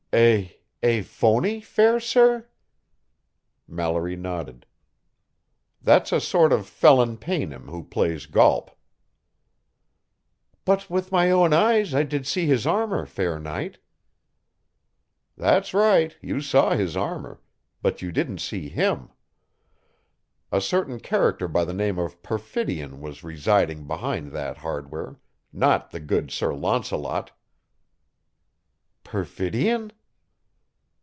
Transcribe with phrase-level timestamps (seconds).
[0.13, 0.59] "A...
[0.83, 2.45] a phony, fair sir?"
[3.65, 4.65] Mallory nodded.
[5.81, 8.71] "That's a sort of felon paynim who plays golp."
[10.65, 13.77] "But with my own eyes I did see his armor, fair knight."
[15.37, 17.39] "That's right you saw his armor.
[17.81, 19.11] But you didn't see him.
[20.51, 25.21] A certain character by the name of Perfidion was residing behind that hardware
[25.53, 27.31] not the good Sir Launcelot."
[29.05, 29.93] "Perfidion?"